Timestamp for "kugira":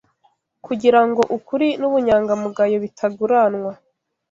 0.65-0.99